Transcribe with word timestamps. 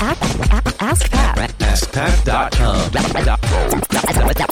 Ask 0.00 0.80
ask 0.80 1.10
Pat. 1.10 1.69
AskPat.com. 1.70 2.90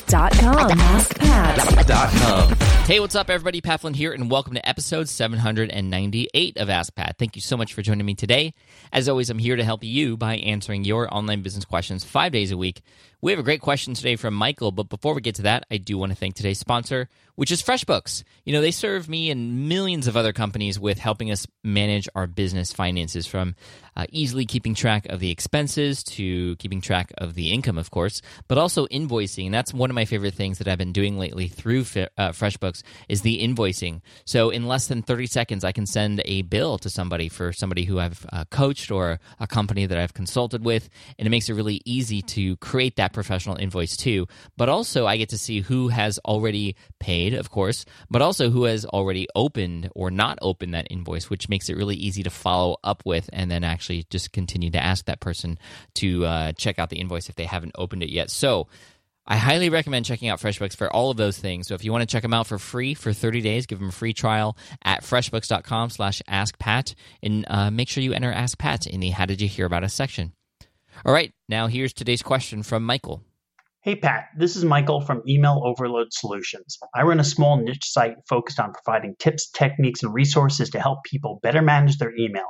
Dot 0.06 0.32
com. 0.38 0.70
AskPat. 0.70 2.86
Hey, 2.86 3.00
what's 3.00 3.16
up, 3.16 3.28
everybody? 3.28 3.60
Pat 3.60 3.80
Flynn 3.80 3.92
here, 3.92 4.12
and 4.12 4.30
welcome 4.30 4.54
to 4.54 4.66
episode 4.66 5.08
798 5.08 6.56
of 6.56 6.70
Ask 6.70 6.94
Pat. 6.94 7.16
Thank 7.18 7.34
you 7.34 7.42
so 7.42 7.56
much 7.56 7.74
for 7.74 7.82
joining 7.82 8.06
me 8.06 8.14
today. 8.14 8.54
As 8.92 9.08
always, 9.08 9.30
I'm 9.30 9.38
here 9.38 9.56
to 9.56 9.64
help 9.64 9.82
you 9.82 10.16
by 10.16 10.36
answering 10.36 10.84
your 10.84 11.12
online 11.12 11.42
business 11.42 11.64
questions 11.64 12.04
five 12.04 12.30
days 12.32 12.52
a 12.52 12.56
week. 12.56 12.82
We 13.20 13.32
have 13.32 13.40
a 13.40 13.42
great 13.42 13.60
question 13.60 13.94
today 13.94 14.14
from 14.14 14.32
Michael, 14.32 14.70
but 14.70 14.88
before 14.88 15.12
we 15.12 15.20
get 15.20 15.34
to 15.34 15.42
that, 15.42 15.66
I 15.72 15.78
do 15.78 15.98
want 15.98 16.12
to 16.12 16.16
thank 16.16 16.36
today's 16.36 16.60
sponsor, 16.60 17.08
which 17.34 17.50
is 17.50 17.60
FreshBooks. 17.60 18.22
You 18.44 18.52
know, 18.52 18.60
they 18.60 18.70
serve 18.70 19.08
me 19.08 19.30
and 19.30 19.68
millions 19.68 20.06
of 20.06 20.16
other 20.16 20.32
companies 20.32 20.78
with 20.78 20.98
helping 20.98 21.32
us 21.32 21.44
manage 21.64 22.08
our 22.14 22.28
business 22.28 22.72
finances 22.72 23.26
from 23.26 23.56
uh, 23.96 24.06
easily 24.10 24.46
keeping 24.46 24.74
track 24.74 25.06
of 25.06 25.18
the 25.18 25.32
expenses 25.32 26.04
to 26.04 26.54
keeping 26.56 26.80
track 26.80 27.07
of 27.16 27.34
the 27.34 27.52
income, 27.52 27.78
of 27.78 27.90
course, 27.90 28.20
but 28.46 28.58
also 28.58 28.86
invoicing. 28.86 29.46
And 29.46 29.54
that's 29.54 29.72
one 29.72 29.90
of 29.90 29.94
my 29.94 30.04
favorite 30.04 30.34
things 30.34 30.58
that 30.58 30.68
I've 30.68 30.78
been 30.78 30.92
doing 30.92 31.18
lately 31.18 31.48
through 31.48 31.80
uh, 31.80 32.32
FreshBooks 32.32 32.82
is 33.08 33.22
the 33.22 33.42
invoicing. 33.42 34.00
So 34.24 34.50
in 34.50 34.66
less 34.66 34.88
than 34.88 35.02
30 35.02 35.26
seconds, 35.26 35.64
I 35.64 35.72
can 35.72 35.86
send 35.86 36.22
a 36.24 36.42
bill 36.42 36.78
to 36.78 36.90
somebody 36.90 37.28
for 37.28 37.52
somebody 37.52 37.84
who 37.84 37.98
I've 37.98 38.26
uh, 38.32 38.44
coached 38.50 38.90
or 38.90 39.20
a 39.40 39.46
company 39.46 39.86
that 39.86 39.98
I've 39.98 40.14
consulted 40.14 40.64
with, 40.64 40.88
and 41.18 41.26
it 41.26 41.30
makes 41.30 41.48
it 41.48 41.54
really 41.54 41.80
easy 41.84 42.22
to 42.22 42.56
create 42.56 42.96
that 42.96 43.12
professional 43.12 43.56
invoice 43.56 43.96
too. 43.96 44.26
But 44.56 44.68
also, 44.68 45.06
I 45.06 45.16
get 45.16 45.30
to 45.30 45.38
see 45.38 45.60
who 45.60 45.88
has 45.88 46.18
already 46.24 46.76
paid, 46.98 47.34
of 47.34 47.50
course, 47.50 47.84
but 48.10 48.22
also 48.22 48.50
who 48.50 48.64
has 48.64 48.84
already 48.84 49.26
opened 49.34 49.90
or 49.94 50.10
not 50.10 50.38
opened 50.42 50.74
that 50.74 50.86
invoice, 50.90 51.30
which 51.30 51.48
makes 51.48 51.68
it 51.68 51.76
really 51.76 51.96
easy 51.96 52.22
to 52.22 52.30
follow 52.30 52.76
up 52.84 53.02
with 53.04 53.30
and 53.32 53.50
then 53.50 53.64
actually 53.64 54.06
just 54.10 54.32
continue 54.32 54.70
to 54.70 54.82
ask 54.82 55.06
that 55.06 55.20
person 55.20 55.58
to 55.94 56.24
uh, 56.24 56.52
check 56.52 56.78
out 56.78 56.90
the 56.90 56.97
invoice 56.98 57.28
if 57.28 57.36
they 57.36 57.44
haven't 57.44 57.72
opened 57.76 58.02
it 58.02 58.10
yet. 58.10 58.30
So, 58.30 58.68
I 59.30 59.36
highly 59.36 59.68
recommend 59.68 60.06
checking 60.06 60.30
out 60.30 60.40
FreshBooks 60.40 60.74
for 60.74 60.90
all 60.90 61.10
of 61.10 61.18
those 61.18 61.36
things. 61.36 61.68
So 61.68 61.74
if 61.74 61.84
you 61.84 61.92
want 61.92 62.00
to 62.00 62.06
check 62.06 62.22
them 62.22 62.32
out 62.32 62.46
for 62.46 62.58
free 62.58 62.94
for 62.94 63.12
30 63.12 63.42
days, 63.42 63.66
give 63.66 63.78
them 63.78 63.90
a 63.90 63.92
free 63.92 64.14
trial 64.14 64.56
at 64.82 65.02
freshbooks.com 65.02 65.90
slash 65.90 66.22
askpat 66.26 66.94
and 67.22 67.44
uh, 67.46 67.70
make 67.70 67.90
sure 67.90 68.02
you 68.02 68.14
enter 68.14 68.32
Ask 68.32 68.56
Pat 68.56 68.86
in 68.86 69.00
the 69.00 69.10
How 69.10 69.26
Did 69.26 69.42
You 69.42 69.48
Hear 69.48 69.66
About 69.66 69.84
Us 69.84 69.92
section. 69.92 70.32
All 71.04 71.12
right, 71.12 71.30
now 71.46 71.66
here's 71.66 71.92
today's 71.92 72.22
question 72.22 72.62
from 72.62 72.84
Michael. 72.84 73.22
Hey 73.82 73.96
Pat, 73.96 74.28
this 74.36 74.56
is 74.56 74.64
Michael 74.64 75.02
from 75.02 75.22
Email 75.28 75.60
Overload 75.62 76.08
Solutions. 76.10 76.78
I 76.94 77.02
run 77.02 77.20
a 77.20 77.24
small 77.24 77.58
niche 77.58 77.84
site 77.84 78.16
focused 78.28 78.58
on 78.58 78.72
providing 78.72 79.14
tips, 79.18 79.50
techniques, 79.50 80.02
and 80.02 80.12
resources 80.12 80.70
to 80.70 80.80
help 80.80 81.04
people 81.04 81.38
better 81.42 81.60
manage 81.60 81.98
their 81.98 82.16
email. 82.16 82.48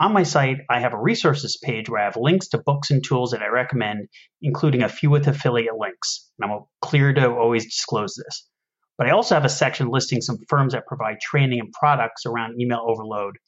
On 0.00 0.12
my 0.12 0.22
site, 0.22 0.58
I 0.70 0.78
have 0.78 0.94
a 0.94 1.00
resources 1.00 1.56
page 1.56 1.88
where 1.88 2.00
I 2.00 2.04
have 2.04 2.16
links 2.16 2.48
to 2.48 2.58
books 2.58 2.92
and 2.92 3.02
tools 3.02 3.32
that 3.32 3.42
I 3.42 3.48
recommend, 3.48 4.08
including 4.40 4.82
a 4.82 4.88
few 4.88 5.10
with 5.10 5.26
affiliate 5.26 5.76
links. 5.76 6.30
And 6.38 6.50
I'm 6.50 6.60
clear 6.80 7.12
to 7.12 7.30
always 7.30 7.64
disclose 7.64 8.14
this. 8.14 8.48
But 8.96 9.08
I 9.08 9.10
also 9.10 9.34
have 9.34 9.44
a 9.44 9.48
section 9.48 9.88
listing 9.88 10.20
some 10.20 10.38
firms 10.48 10.72
that 10.72 10.86
provide 10.86 11.20
training 11.20 11.58
and 11.58 11.72
products 11.72 12.26
around 12.26 12.60
email 12.60 12.84
overload. 12.86 13.38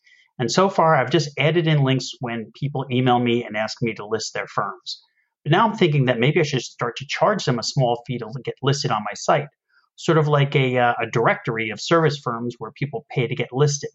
And 0.41 0.51
so 0.51 0.69
far, 0.69 0.97
I've 0.97 1.11
just 1.11 1.31
added 1.39 1.69
in 1.69 1.85
links 1.85 2.11
when 2.19 2.51
people 2.59 2.85
email 2.91 3.21
me 3.21 3.45
and 3.45 3.57
ask 3.57 3.81
me 3.81 3.95
to 3.95 4.07
list 4.07 4.35
their 4.35 4.49
firms. 4.49 5.03
But 5.45 5.53
now 5.53 5.69
I'm 5.69 5.77
thinking 5.77 6.07
that 6.07 6.19
maybe 6.19 6.41
I 6.41 6.45
should 6.45 6.63
start 6.63 6.97
to 6.97 7.07
charge 7.09 7.45
them 7.45 7.61
a 7.61 7.63
small 7.63 8.03
fee 8.07 8.19
to 8.19 8.27
get 8.45 8.57
listed 8.61 8.91
on 8.91 9.05
my 9.05 9.15
site, 9.15 9.49
sort 9.95 10.19
of 10.19 10.27
like 10.27 10.57
a, 10.57 10.79
uh, 10.79 10.95
a 11.01 11.07
directory 11.07 11.71
of 11.71 11.81
service 11.81 12.19
firms 12.19 12.57
where 12.59 12.73
people 12.73 13.07
pay 13.11 13.29
to 13.29 13.35
get 13.37 13.53
listed. 13.53 13.91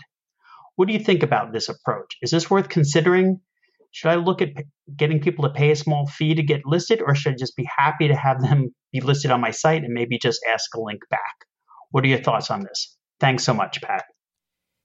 What 0.76 0.88
do 0.88 0.94
you 0.94 1.00
think 1.00 1.24
about 1.24 1.54
this 1.54 1.70
approach? 1.70 2.18
Is 2.22 2.32
this 2.32 2.50
worth 2.50 2.70
considering? 2.70 3.40
Should 3.92 4.10
I 4.12 4.16
look 4.16 4.42
at 4.42 4.50
getting 4.96 5.22
people 5.22 5.46
to 5.46 5.54
pay 5.54 5.72
a 5.72 5.76
small 5.76 6.06
fee 6.06 6.36
to 6.36 6.44
get 6.44 6.66
listed, 6.66 7.02
or 7.02 7.16
should 7.16 7.34
I 7.34 7.36
just 7.38 7.56
be 7.56 7.68
happy 7.78 8.10
to 8.10 8.16
have 8.16 8.42
them 8.42 8.76
be 8.92 9.00
listed 9.02 9.32
on 9.32 9.42
my 9.42 9.52
site 9.52 9.84
and 9.84 9.94
maybe 9.94 10.18
just 10.18 10.42
ask 10.54 10.74
a 10.76 10.82
link 10.82 11.02
back? 11.10 11.36
What 11.92 12.04
are 12.04 12.08
your 12.08 12.20
thoughts 12.20 12.52
on 12.52 12.64
this? 12.64 12.98
Thanks 13.20 13.44
so 13.44 13.54
much, 13.54 13.82
Pat. 13.82 14.04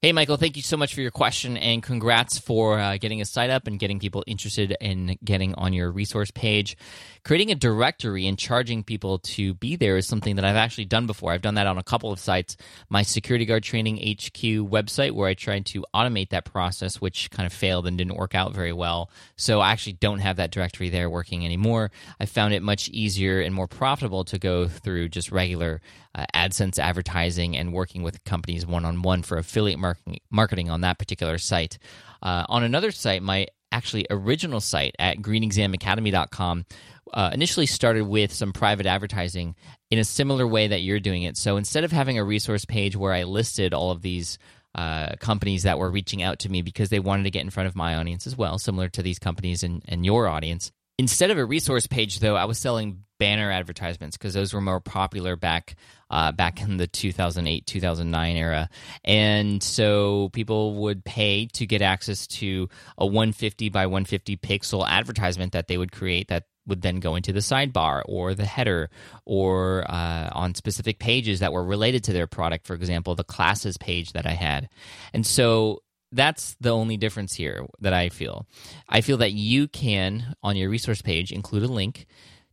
Hey, 0.02 0.12
Michael, 0.12 0.38
thank 0.38 0.56
you 0.56 0.62
so 0.62 0.78
much 0.78 0.94
for 0.94 1.02
your 1.02 1.10
question 1.10 1.58
and 1.58 1.82
congrats 1.82 2.38
for 2.38 2.78
uh, 2.78 2.96
getting 2.96 3.20
a 3.20 3.26
site 3.26 3.50
up 3.50 3.66
and 3.66 3.78
getting 3.78 3.98
people 3.98 4.24
interested 4.26 4.74
in 4.80 5.18
getting 5.22 5.54
on 5.56 5.74
your 5.74 5.90
resource 5.90 6.30
page. 6.30 6.74
Creating 7.22 7.50
a 7.50 7.54
directory 7.54 8.26
and 8.26 8.38
charging 8.38 8.82
people 8.82 9.18
to 9.18 9.52
be 9.52 9.76
there 9.76 9.98
is 9.98 10.06
something 10.06 10.36
that 10.36 10.44
I've 10.46 10.56
actually 10.56 10.86
done 10.86 11.06
before. 11.06 11.32
I've 11.32 11.42
done 11.42 11.56
that 11.56 11.66
on 11.66 11.76
a 11.76 11.82
couple 11.82 12.10
of 12.10 12.18
sites. 12.18 12.56
My 12.88 13.02
Security 13.02 13.44
Guard 13.44 13.62
Training 13.62 13.96
HQ 13.98 14.40
website, 14.70 15.10
where 15.10 15.28
I 15.28 15.34
tried 15.34 15.66
to 15.66 15.84
automate 15.94 16.30
that 16.30 16.46
process, 16.46 16.98
which 16.98 17.30
kind 17.30 17.46
of 17.46 17.52
failed 17.52 17.86
and 17.86 17.98
didn't 17.98 18.16
work 18.16 18.34
out 18.34 18.54
very 18.54 18.72
well. 18.72 19.10
So 19.36 19.60
I 19.60 19.72
actually 19.72 19.98
don't 20.00 20.20
have 20.20 20.36
that 20.36 20.50
directory 20.50 20.88
there 20.88 21.10
working 21.10 21.44
anymore. 21.44 21.90
I 22.18 22.24
found 22.24 22.54
it 22.54 22.62
much 22.62 22.88
easier 22.88 23.42
and 23.42 23.54
more 23.54 23.68
profitable 23.68 24.24
to 24.24 24.38
go 24.38 24.66
through 24.66 25.10
just 25.10 25.30
regular 25.30 25.82
uh, 26.14 26.26
AdSense 26.34 26.78
advertising 26.78 27.56
and 27.56 27.72
working 27.72 28.02
with 28.02 28.22
companies 28.24 28.66
one 28.66 28.84
on 28.84 29.02
one 29.02 29.22
for 29.22 29.38
affiliate 29.38 29.78
marketing, 29.78 30.18
marketing 30.30 30.70
on 30.70 30.80
that 30.82 30.98
particular 30.98 31.38
site. 31.38 31.78
Uh, 32.22 32.44
on 32.48 32.62
another 32.62 32.90
site, 32.90 33.22
my 33.22 33.46
actually 33.72 34.06
original 34.10 34.60
site 34.60 34.94
at 34.98 35.18
greenexamacademy.com 35.18 36.64
uh, 37.12 37.30
initially 37.32 37.66
started 37.66 38.02
with 38.02 38.32
some 38.32 38.52
private 38.52 38.86
advertising 38.86 39.54
in 39.90 39.98
a 39.98 40.04
similar 40.04 40.46
way 40.46 40.68
that 40.68 40.82
you're 40.82 41.00
doing 41.00 41.24
it. 41.24 41.36
So 41.36 41.56
instead 41.56 41.84
of 41.84 41.92
having 41.92 42.18
a 42.18 42.24
resource 42.24 42.64
page 42.64 42.96
where 42.96 43.12
I 43.12 43.24
listed 43.24 43.74
all 43.74 43.90
of 43.90 44.02
these 44.02 44.38
uh, 44.74 45.16
companies 45.18 45.64
that 45.64 45.78
were 45.78 45.90
reaching 45.90 46.22
out 46.22 46.40
to 46.40 46.48
me 46.48 46.62
because 46.62 46.90
they 46.90 47.00
wanted 47.00 47.24
to 47.24 47.30
get 47.30 47.42
in 47.42 47.50
front 47.50 47.66
of 47.66 47.74
my 47.74 47.96
audience 47.96 48.26
as 48.26 48.36
well, 48.36 48.58
similar 48.58 48.88
to 48.90 49.02
these 49.02 49.18
companies 49.18 49.62
and, 49.62 49.82
and 49.88 50.04
your 50.04 50.28
audience, 50.28 50.70
Instead 51.00 51.30
of 51.30 51.38
a 51.38 51.44
resource 51.46 51.86
page, 51.86 52.18
though, 52.18 52.36
I 52.36 52.44
was 52.44 52.58
selling 52.58 53.04
banner 53.18 53.50
advertisements 53.50 54.18
because 54.18 54.34
those 54.34 54.52
were 54.52 54.60
more 54.60 54.80
popular 54.80 55.34
back 55.34 55.76
uh, 56.10 56.30
back 56.30 56.60
in 56.60 56.76
the 56.76 56.86
2008 56.86 57.66
2009 57.66 58.36
era, 58.36 58.68
and 59.02 59.62
so 59.62 60.28
people 60.34 60.74
would 60.82 61.02
pay 61.02 61.46
to 61.54 61.64
get 61.64 61.80
access 61.80 62.26
to 62.26 62.68
a 62.98 63.06
150 63.06 63.70
by 63.70 63.86
150 63.86 64.36
pixel 64.36 64.86
advertisement 64.86 65.52
that 65.52 65.68
they 65.68 65.78
would 65.78 65.90
create 65.90 66.28
that 66.28 66.44
would 66.66 66.82
then 66.82 67.00
go 67.00 67.14
into 67.14 67.32
the 67.32 67.40
sidebar 67.40 68.02
or 68.04 68.34
the 68.34 68.44
header 68.44 68.90
or 69.24 69.90
uh, 69.90 70.28
on 70.32 70.54
specific 70.54 70.98
pages 70.98 71.40
that 71.40 71.54
were 71.54 71.64
related 71.64 72.04
to 72.04 72.12
their 72.12 72.26
product. 72.26 72.66
For 72.66 72.74
example, 72.74 73.14
the 73.14 73.24
classes 73.24 73.78
page 73.78 74.12
that 74.12 74.26
I 74.26 74.32
had, 74.32 74.68
and 75.14 75.26
so 75.26 75.80
that's 76.12 76.56
the 76.60 76.70
only 76.70 76.96
difference 76.96 77.34
here 77.34 77.66
that 77.80 77.92
I 77.92 78.08
feel. 78.08 78.46
I 78.88 79.00
feel 79.00 79.18
that 79.18 79.32
you 79.32 79.68
can, 79.68 80.34
on 80.42 80.56
your 80.56 80.68
resource 80.68 81.02
page, 81.02 81.32
include 81.32 81.62
a 81.62 81.68
link 81.68 82.06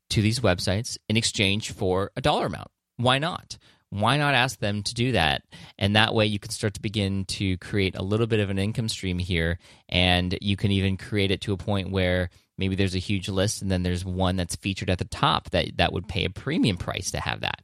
to 0.09 0.22
these 0.22 0.40
websites 0.40 0.97
in 1.09 1.18
exchange 1.18 1.72
for 1.72 2.12
a 2.16 2.22
dollar 2.22 2.45
amount. 2.45 2.69
Why 2.97 3.19
not? 3.19 3.57
Why 3.90 4.18
not 4.18 4.34
ask 4.34 4.59
them 4.59 4.84
to 4.84 4.94
do 4.94 5.13
that? 5.13 5.44
And 5.78 5.95
that 5.95 6.13
way 6.13 6.25
you 6.25 6.40
can 6.40 6.51
start 6.51 6.73
to 6.73 6.81
begin 6.81 7.25
to 7.25 7.57
create 7.57 7.95
a 7.95 8.03
little 8.03 8.28
bit 8.28 8.41
of 8.41 8.50
an 8.50 8.59
income 8.59 8.90
stream 8.90 9.18
here. 9.18 9.59
And 9.88 10.38
you 10.41 10.57
can 10.57 10.72
even 10.72 10.97
create 10.97 11.31
it 11.31 11.41
to 11.41 11.53
a 11.53 11.57
point 11.57 11.91
where 11.91 12.29
maybe 12.57 12.75
there's 12.75 12.95
a 12.95 13.00
huge 13.00 13.29
list 13.29 13.62
and 13.62 13.72
then 13.72 13.84
there's 13.84 14.03
one 14.03 14.35
that's 14.35 14.56
featured 14.57 14.89
at 14.89 14.97
the 14.97 15.06
top 15.06 15.51
that, 15.51 15.78
that 15.78 15.94
would 15.94 16.07
pay 16.07 16.25
a 16.25 16.29
premium 16.29 16.75
price 16.75 17.12
to 17.12 17.19
have 17.19 17.41
that. 17.41 17.62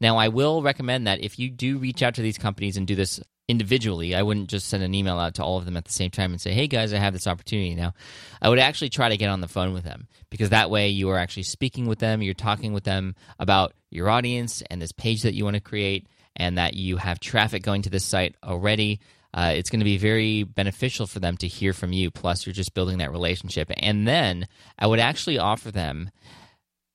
Now, 0.00 0.16
I 0.16 0.28
will 0.28 0.62
recommend 0.62 1.06
that 1.06 1.20
if 1.20 1.38
you 1.38 1.50
do 1.50 1.78
reach 1.78 2.02
out 2.02 2.14
to 2.14 2.22
these 2.22 2.38
companies 2.38 2.76
and 2.76 2.86
do 2.86 2.94
this 2.94 3.20
individually. 3.48 4.14
I 4.14 4.22
wouldn't 4.22 4.50
just 4.50 4.68
send 4.68 4.82
an 4.82 4.94
email 4.94 5.18
out 5.18 5.34
to 5.34 5.44
all 5.44 5.58
of 5.58 5.64
them 5.64 5.76
at 5.76 5.84
the 5.84 5.92
same 5.92 6.10
time 6.10 6.32
and 6.32 6.40
say, 6.40 6.52
"Hey 6.52 6.66
guys, 6.66 6.92
I 6.92 6.98
have 6.98 7.12
this 7.12 7.26
opportunity 7.26 7.74
now." 7.74 7.94
I 8.42 8.48
would 8.48 8.58
actually 8.58 8.88
try 8.88 9.08
to 9.08 9.16
get 9.16 9.28
on 9.28 9.40
the 9.40 9.48
phone 9.48 9.72
with 9.72 9.84
them 9.84 10.08
because 10.30 10.50
that 10.50 10.70
way 10.70 10.88
you 10.88 11.10
are 11.10 11.18
actually 11.18 11.44
speaking 11.44 11.86
with 11.86 11.98
them, 11.98 12.22
you're 12.22 12.34
talking 12.34 12.72
with 12.72 12.84
them 12.84 13.14
about 13.38 13.74
your 13.90 14.08
audience 14.08 14.62
and 14.70 14.82
this 14.82 14.92
page 14.92 15.22
that 15.22 15.34
you 15.34 15.44
want 15.44 15.54
to 15.54 15.60
create 15.60 16.08
and 16.34 16.58
that 16.58 16.74
you 16.74 16.96
have 16.96 17.20
traffic 17.20 17.62
going 17.62 17.82
to 17.82 17.90
this 17.90 18.04
site 18.04 18.36
already. 18.44 19.00
Uh, 19.32 19.52
it's 19.54 19.70
going 19.70 19.80
to 19.80 19.84
be 19.84 19.98
very 19.98 20.44
beneficial 20.44 21.06
for 21.06 21.20
them 21.20 21.36
to 21.36 21.46
hear 21.46 21.72
from 21.72 21.92
you. 21.92 22.10
Plus, 22.10 22.46
you're 22.46 22.54
just 22.54 22.74
building 22.74 22.98
that 22.98 23.10
relationship. 23.10 23.70
And 23.76 24.06
then 24.06 24.46
I 24.78 24.86
would 24.86 24.98
actually 25.00 25.38
offer 25.38 25.70
them 25.70 26.10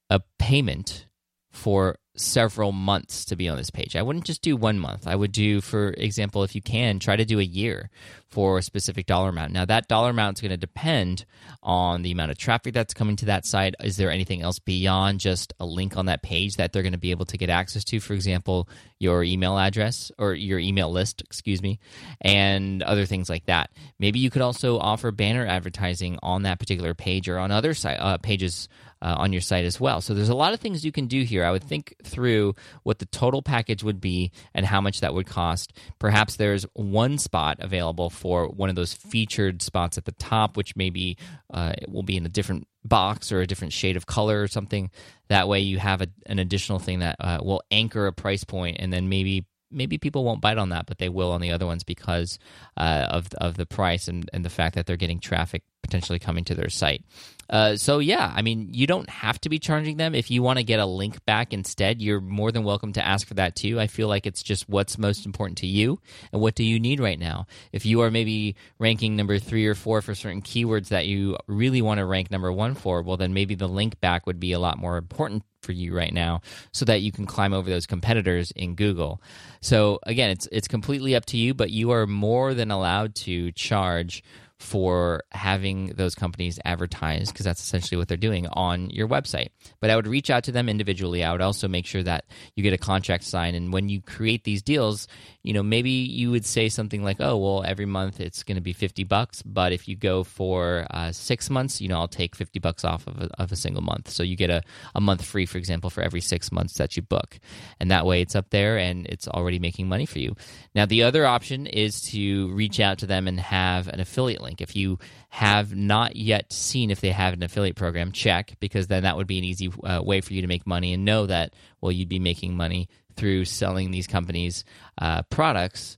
a 0.10 0.22
payment 0.40 1.06
for 1.52 1.98
several 2.16 2.72
months 2.72 3.26
to 3.26 3.36
be 3.36 3.48
on 3.48 3.58
this 3.58 3.70
page. 3.70 3.96
I 3.96 4.02
wouldn't 4.02 4.26
just 4.26 4.42
do 4.42 4.58
one 4.58 4.80
month. 4.80 5.08
I 5.08 5.16
would 5.16 5.32
do, 5.32 5.62
for 5.62 5.90
example, 5.90 6.44
if 6.44 6.56
you 6.56 6.62
can, 6.62 7.00
try 7.00 7.16
to 7.16 7.26
do 7.26 7.40
a 7.40 7.44
year 7.44 7.90
for 8.30 8.58
a 8.58 8.62
specific 8.62 9.06
dollar 9.06 9.30
amount. 9.30 9.52
Now, 9.52 9.66
that 9.66 9.88
dollar 9.88 10.10
amount 10.10 10.38
is 10.38 10.42
going 10.42 10.52
to 10.52 10.58
depend 10.58 11.26
on 11.64 12.02
the 12.02 12.12
amount 12.12 12.32
of 12.32 12.38
traffic 12.38 12.74
that's 12.74 12.94
coming 12.94 13.16
to 13.18 13.26
that 13.26 13.46
site. 13.46 13.76
Is 13.84 13.98
there 13.98 14.12
anything 14.12 14.42
else 14.42 14.60
beyond 14.60 15.20
just 15.20 15.54
a 15.60 15.66
link 15.66 15.98
on 15.98 16.06
that 16.08 16.22
page 16.22 16.56
that 16.56 16.72
they're 16.72 16.84
going 16.84 16.94
to 16.94 16.98
be 16.98 17.12
able 17.12 17.26
to 17.26 17.38
get 17.38 17.50
access 17.50 17.84
to? 17.86 18.00
For 18.00 18.14
example, 18.14 18.70
your 19.00 19.24
email 19.24 19.58
address 19.58 20.12
or 20.18 20.34
your 20.34 20.60
email 20.60 20.92
list, 20.92 21.22
excuse 21.22 21.62
me, 21.62 21.80
and 22.22 22.84
other 22.84 23.06
things 23.06 23.30
like 23.30 23.46
that. 23.46 23.72
Maybe 24.00 24.20
you 24.20 24.30
could 24.30 24.42
also 24.42 24.80
offer 24.80 25.12
banner 25.12 25.46
advertising 25.46 26.18
on 26.22 26.44
that 26.44 26.60
particular 26.60 26.94
page 26.94 27.28
or 27.28 27.38
on 27.38 27.52
other 27.52 27.74
site, 27.74 28.00
uh, 28.00 28.18
pages 28.18 28.70
uh, 29.02 29.16
on 29.18 29.34
your 29.34 29.42
site 29.42 29.66
as 29.66 29.80
well. 29.80 30.02
So 30.02 30.14
there's 30.14 30.30
a 30.30 30.36
lot 30.36 30.54
of 30.54 30.60
things 30.60 30.86
you 30.86 30.92
can 30.92 31.08
do 31.08 31.24
here. 31.24 31.44
I 31.44 31.52
would 31.52 31.64
think 31.64 31.96
through 32.04 32.56
what 32.84 33.00
the 33.00 33.06
total 33.08 33.42
package 33.42 33.84
would 33.84 34.00
be 34.00 34.32
and 34.54 34.66
how 34.66 34.82
much 34.82 35.02
that 35.02 35.14
would 35.14 35.26
cost. 35.26 35.74
Perhaps 36.00 36.36
there's 36.36 36.66
one 36.74 37.18
spot 37.18 37.58
available 37.60 38.10
for 38.10 38.48
one 38.48 38.70
of 38.70 38.76
those 38.76 38.94
featured 38.94 39.62
spots 39.62 39.98
at 39.98 40.06
the 40.06 40.12
top, 40.14 40.58
which 40.58 40.76
maybe 40.76 41.18
uh, 41.54 41.74
will 41.88 42.04
be 42.04 42.18
in 42.18 42.26
a 42.26 42.30
different 42.30 42.68
box 42.84 43.32
or 43.32 43.42
a 43.42 43.48
different 43.48 43.74
shade 43.74 43.98
of 43.98 44.06
color 44.06 44.42
or 44.42 44.48
something. 44.48 44.90
That 45.30 45.48
way, 45.48 45.60
you 45.62 45.80
have 45.80 46.02
a, 46.02 46.08
an 46.26 46.40
additional 46.40 46.80
thing 46.80 47.00
that 47.00 47.16
uh, 47.20 47.40
will 47.42 47.62
anchor 47.72 48.08
a 48.08 48.14
price 48.14 48.44
point, 48.44 48.78
and 48.80 48.92
then 48.92 49.10
maybe 49.10 49.46
maybe 49.72 49.98
people 49.98 50.26
won't 50.26 50.42
bite 50.42 50.58
on 50.58 50.70
that, 50.70 50.86
but 50.86 50.98
they 50.98 51.10
will 51.10 51.32
on 51.32 51.42
the 51.42 51.52
other 51.52 51.66
ones 51.66 51.84
because 51.84 52.38
uh, 52.78 53.08
of 53.10 53.28
of 53.40 53.56
the 53.56 53.66
price 53.66 54.08
and, 54.08 54.30
and 54.34 54.44
the 54.44 54.50
fact 54.50 54.76
that 54.76 54.86
they're 54.86 54.98
getting 54.98 55.20
traffic 55.20 55.64
potentially 55.82 56.20
coming 56.20 56.44
to 56.46 56.56
their 56.56 56.70
site. 56.70 57.04
Uh, 57.52 57.76
so 57.76 58.00
yeah, 58.00 58.32
I 58.34 58.42
mean, 58.42 58.70
you 58.72 58.88
don't 58.88 59.10
have 59.10 59.40
to 59.42 59.50
be 59.50 59.60
charging 59.60 59.98
them. 59.98 60.16
If 60.16 60.32
you 60.32 60.42
want 60.42 60.58
to 60.58 60.64
get 60.64 60.80
a 60.80 60.86
link 60.86 61.24
back 61.26 61.52
instead, 61.52 62.02
you're 62.02 62.22
more 62.22 62.50
than 62.52 62.64
welcome 62.64 62.94
to 62.94 63.06
ask 63.06 63.28
for 63.28 63.34
that 63.34 63.58
too. 63.58 63.78
I 63.78 63.88
feel 63.88 64.08
like 64.08 64.26
it's 64.26 64.42
just 64.42 64.70
what's 64.70 64.98
most 64.98 65.26
important 65.26 65.58
to 65.60 65.68
you 65.68 66.00
and 66.32 66.42
what 66.42 66.56
do 66.56 66.64
you 66.64 66.80
need 66.80 67.02
right 67.02 67.20
now. 67.20 67.48
If 67.74 67.86
you 67.86 68.02
are 68.02 68.10
maybe 68.10 68.56
ranking 68.80 69.18
number 69.18 69.38
three 69.38 69.68
or 69.68 69.76
four 69.76 70.02
for 70.02 70.16
certain 70.16 70.42
keywords 70.42 70.88
that 70.90 71.08
you 71.08 71.36
really 71.46 71.82
want 71.82 71.98
to 71.98 72.06
rank 72.06 72.32
number 72.32 72.54
one 72.54 72.74
for, 72.74 73.02
well, 73.02 73.18
then 73.18 73.34
maybe 73.34 73.56
the 73.56 73.68
link 73.68 74.00
back 74.00 74.26
would 74.26 74.40
be 74.40 74.54
a 74.54 74.60
lot 74.60 74.78
more 74.78 74.96
important 74.96 75.44
for 75.62 75.74
you 75.74 75.96
right 75.96 76.14
now 76.14 76.42
so 76.72 76.86
that 76.86 77.02
you 77.02 77.12
can 77.12 77.26
climb 77.26 77.54
over 77.54 77.70
those 77.70 77.86
competitors 77.86 78.52
in 78.52 78.76
Google. 78.76 79.22
So 79.62 80.00
again, 80.04 80.30
it's 80.30 80.48
it's 80.52 80.68
completely 80.70 81.16
up 81.16 81.26
to 81.28 81.38
you, 81.38 81.54
but 81.54 81.70
you 81.70 81.92
are 81.92 82.08
more 82.08 82.54
than 82.54 82.72
allowed 82.72 83.14
to 83.16 83.52
charge 83.52 84.24
for 84.62 85.24
having 85.32 85.88
those 85.88 86.14
companies 86.14 86.60
advertise 86.64 87.32
because 87.32 87.46
that's 87.46 87.62
essentially 87.62 87.98
what 87.98 88.08
they're 88.08 88.16
doing 88.16 88.48
on 88.48 88.90
your 88.92 89.08
website. 89.08 89.50
But 89.80 89.90
I 89.90 89.96
would 89.96 90.08
reach 90.08 90.30
out 90.30 90.44
to 90.46 90.52
them 90.52 90.70
individually. 90.70 91.24
I 91.24 91.32
would 91.32 91.42
also 91.42 91.68
make 91.68 91.86
sure 91.86 92.04
that 92.04 92.26
you 92.56 92.62
get 92.62 92.72
a 92.72 92.78
contract 92.78 93.24
signed 93.24 93.56
and 93.56 93.74
when 93.74 93.90
you 93.90 94.02
create 94.02 94.44
these 94.44 94.62
deals, 94.62 95.08
you 95.42 95.54
know, 95.54 95.64
maybe 95.64 95.90
you 95.90 96.30
would 96.30 96.46
say 96.46 96.70
something 96.70 97.04
like, 97.04 97.18
"Oh, 97.20 97.38
well, 97.38 97.64
every 97.64 97.88
month 97.88 98.20
it's 98.20 98.44
going 98.44 98.56
to 98.56 98.62
be 98.62 98.74
50 98.74 99.04
bucks, 99.04 99.42
but 99.42 99.74
if 99.74 99.88
you 99.88 99.96
go 99.96 100.24
for 100.24 100.86
uh, 100.92 101.12
6 101.12 101.50
months, 101.50 101.82
you 101.82 101.88
know, 101.88 101.98
I'll 101.98 102.08
take 102.08 102.36
50 102.36 102.60
bucks 102.60 102.86
off 102.86 103.08
of 103.08 103.20
a, 103.20 103.30
of 103.42 103.52
a 103.52 103.56
single 103.56 103.82
month." 103.82 104.10
So 104.10 104.22
you 104.22 104.36
get 104.36 104.52
a, 104.52 104.62
a 104.94 105.02
month 105.02 105.26
free, 105.26 105.48
for 105.48 105.58
example, 105.58 105.90
for 105.90 106.02
every 106.02 106.22
6 106.22 106.52
months 106.52 106.76
that 106.76 106.96
you 106.96 107.02
book. 107.02 107.40
And 107.80 107.90
that 107.90 108.06
way 108.06 108.22
it's 108.22 108.36
up 108.36 108.52
there 108.52 108.78
and 108.78 109.08
it's 109.08 109.28
already 109.28 109.58
making 109.58 109.90
money 109.90 110.06
for 110.06 110.20
you. 110.20 110.36
Now, 110.76 110.86
the 110.86 111.04
other 111.04 111.26
option 111.26 111.66
is 111.66 112.02
to 112.12 112.52
reach 112.54 112.80
out 112.80 113.00
to 113.00 113.08
them 113.08 113.28
and 113.28 113.40
have 113.40 113.88
an 113.88 114.00
affiliate 114.00 114.42
link 114.42 114.51
link. 114.52 114.62
If 114.62 114.76
you 114.76 115.00
have 115.30 115.76
not 115.76 116.16
yet 116.16 116.52
seen 116.52 116.92
if 116.92 117.02
they 117.02 117.12
have 117.12 117.34
an 117.34 117.44
affiliate 117.44 117.76
program, 117.76 118.12
check 118.12 118.56
because 118.60 118.88
then 118.88 119.04
that 119.04 119.18
would 119.18 119.28
be 119.28 119.38
an 119.38 119.44
easy 119.44 119.72
uh, 119.84 120.02
way 120.04 120.22
for 120.22 120.34
you 120.34 120.42
to 120.42 120.48
make 120.48 120.68
money 120.68 120.94
and 120.94 121.06
know 121.06 121.26
that 121.26 121.54
well 121.80 121.92
you'd 121.92 122.10
be 122.10 122.20
making 122.20 122.56
money 122.56 122.90
through 123.16 123.46
selling 123.46 123.92
these 123.92 124.08
companies 124.08 124.64
uh, 124.98 125.22
products 125.24 125.98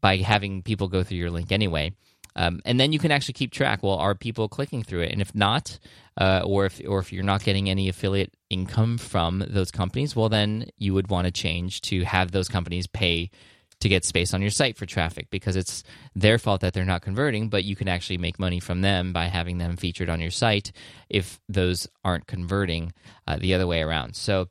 by 0.00 0.16
having 0.18 0.62
people 0.62 0.88
go 0.88 1.02
through 1.02 1.18
your 1.18 1.30
link 1.30 1.50
anyway. 1.50 1.92
Um, 2.36 2.60
and 2.66 2.78
then 2.78 2.92
you 2.92 2.98
can 2.98 3.10
actually 3.10 3.32
keep 3.32 3.50
track. 3.50 3.82
Well, 3.82 3.94
are 3.94 4.14
people 4.14 4.46
clicking 4.48 4.82
through 4.82 5.00
it? 5.00 5.12
And 5.12 5.22
if 5.22 5.34
not, 5.34 5.78
uh, 6.18 6.42
or 6.44 6.66
if 6.66 6.82
or 6.86 6.98
if 6.98 7.12
you're 7.12 7.24
not 7.24 7.42
getting 7.42 7.70
any 7.70 7.88
affiliate 7.88 8.34
income 8.50 8.98
from 8.98 9.42
those 9.48 9.70
companies, 9.70 10.14
well, 10.14 10.28
then 10.28 10.68
you 10.76 10.92
would 10.92 11.08
want 11.08 11.26
to 11.26 11.30
change 11.30 11.80
to 11.82 12.04
have 12.04 12.32
those 12.32 12.48
companies 12.48 12.86
pay 12.86 13.30
to 13.86 13.94
get 13.94 14.04
space 14.04 14.34
on 14.34 14.42
your 14.42 14.50
site 14.50 14.76
for 14.76 14.84
traffic 14.84 15.28
because 15.30 15.54
it's 15.54 15.84
their 16.14 16.38
fault 16.38 16.60
that 16.60 16.72
they're 16.72 16.84
not 16.84 17.02
converting, 17.02 17.48
but 17.48 17.64
you 17.64 17.76
can 17.76 17.88
actually 17.88 18.18
make 18.18 18.38
money 18.38 18.58
from 18.58 18.80
them 18.80 19.12
by 19.12 19.26
having 19.26 19.58
them 19.58 19.76
featured 19.76 20.10
on 20.10 20.20
your 20.20 20.30
site 20.30 20.72
if 21.08 21.40
those 21.48 21.88
aren't 22.04 22.26
converting 22.26 22.92
uh, 23.28 23.36
the 23.38 23.54
other 23.54 23.66
way 23.66 23.80
around. 23.80 24.16
So 24.16 24.48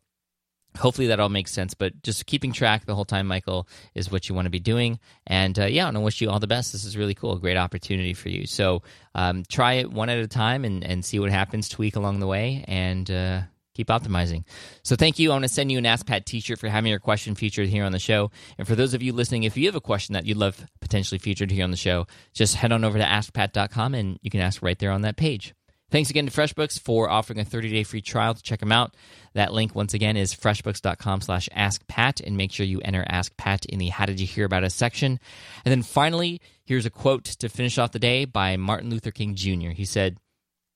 hopefully 0.78 1.08
that 1.08 1.20
all 1.20 1.30
makes 1.30 1.54
sense 1.54 1.74
but 1.74 2.02
just 2.04 2.26
keeping 2.26 2.52
track 2.52 2.86
the 2.86 2.94
whole 2.94 3.06
time 3.06 3.26
michael 3.28 3.66
is 3.94 4.12
what 4.12 4.28
you 4.28 4.36
want 4.36 4.46
to 4.46 4.50
be 4.50 4.60
doing. 4.60 5.00
And 5.28 5.58
uh, 5.58 5.66
yeah 5.66 5.88
and 5.88 5.98
i 5.98 6.02
wish 6.02 6.22
you 6.22 6.30
all 6.30 6.40
the 6.40 6.48
best. 6.48 6.72
This 6.72 6.86
is 6.86 6.98
really 6.98 7.14
cool. 7.14 7.38
Great 7.38 7.58
opportunity 7.58 8.14
for 8.14 8.30
you. 8.30 8.48
So 8.48 8.84
um, 9.14 9.44
try 9.50 9.74
it 9.74 9.92
one 9.92 10.10
at 10.10 10.18
a 10.18 10.28
time 10.28 10.64
and, 10.66 10.84
and 10.84 11.04
see 11.04 11.20
what 11.20 11.30
happens 11.32 11.68
tweak 11.70 11.96
along 11.96 12.20
the 12.20 12.28
way 12.28 12.64
and 12.68 13.10
uh, 13.12 13.42
keep 13.76 13.88
optimizing. 13.88 14.44
So 14.84 14.96
thank 14.96 15.20
you. 15.20 15.30
I 15.30 15.34
want 15.34 15.44
to 15.44 15.50
send 15.50 15.72
you 15.72 15.78
an 15.78 15.86
Ask 15.86 16.06
Pat 16.06 16.26
t-shirt 16.26 16.60
for 16.60 16.70
having 16.70 16.90
your 16.90 17.00
question 17.00 17.36
featured 17.36 17.68
here 17.68 17.84
on 17.84 17.92
the 17.92 18.00
show. 18.00 18.32
And 18.58 18.68
for 18.68 18.76
those 18.76 18.94
of 18.94 19.04
you 19.04 19.14
listening, 19.14 19.44
if 19.44 19.58
you 19.58 19.68
have 19.68 19.76
a 19.76 19.82
question 19.82 20.14
that 20.14 20.26
you'd 20.26 20.38
love 20.38 20.66
potentially 20.82 21.20
featured 21.20 21.52
here 21.52 21.64
on 21.64 21.72
the 21.72 21.78
show, 21.78 22.08
just 22.34 22.56
head 22.56 22.72
on 22.72 22.84
over 22.84 22.98
to 22.98 23.04
askpat.com 23.04 23.94
and 23.94 24.18
you 24.22 24.32
can 24.32 24.42
ask 24.42 24.64
right 24.64 24.80
there 24.80 24.92
on 24.92 25.02
that 25.02 25.18
page. 25.18 25.54
Thanks 25.92 26.10
again 26.10 26.26
to 26.26 26.32
FreshBooks 26.32 26.80
for 26.80 27.10
offering 27.10 27.40
a 27.40 27.46
30-day 27.46 27.84
free 27.84 28.02
trial 28.02 28.34
to 28.34 28.42
check 28.42 28.60
them 28.60 28.72
out. 28.72 28.96
That 29.34 29.54
link, 29.54 29.76
once 29.76 29.94
again, 29.94 30.18
is 30.18 30.34
freshbooks.com 30.34 31.22
slash 31.22 31.48
askpat, 31.56 32.26
and 32.26 32.36
make 32.36 32.52
sure 32.52 32.66
you 32.66 32.82
enter 32.84 33.06
Ask 33.08 33.38
Pat 33.38 33.66
in 33.66 33.78
the 33.78 33.90
How 33.90 34.08
Did 34.08 34.20
You 34.20 34.26
Hear 34.26 34.46
About 34.46 34.64
Us 34.64 34.74
section. 34.74 35.20
And 35.64 35.72
then 35.72 35.84
finally, 35.84 36.42
here's 36.66 36.88
a 36.88 36.90
quote 36.90 37.26
to 37.26 37.50
finish 37.50 37.78
off 37.78 37.92
the 37.92 38.00
day 38.00 38.26
by 38.26 38.58
Martin 38.58 38.90
Luther 38.90 39.12
King 39.12 39.36
Jr. 39.36 39.70
He 39.70 39.86
said, 39.86 40.18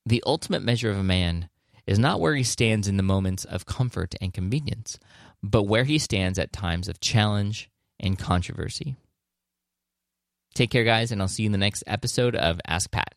The 0.05 0.23
ultimate 0.27 0.61
measure 0.61 0.91
of 0.91 0.97
a 0.97 1.03
man 1.03 1.49
is 1.89 1.97
not 1.97 2.19
where 2.19 2.35
he 2.35 2.43
stands 2.43 2.87
in 2.87 2.97
the 2.97 3.03
moments 3.03 3.45
of 3.45 3.65
comfort 3.65 4.13
and 4.21 4.31
convenience, 4.31 4.99
but 5.41 5.63
where 5.63 5.85
he 5.85 5.97
stands 5.97 6.37
at 6.37 6.53
times 6.53 6.87
of 6.87 6.99
challenge 6.99 7.67
and 7.99 8.19
controversy. 8.19 8.95
Take 10.53 10.69
care, 10.69 10.83
guys, 10.83 11.11
and 11.11 11.19
I'll 11.19 11.27
see 11.27 11.43
you 11.43 11.47
in 11.47 11.51
the 11.51 11.57
next 11.57 11.83
episode 11.87 12.35
of 12.35 12.61
Ask 12.67 12.91
Pat. 12.91 13.15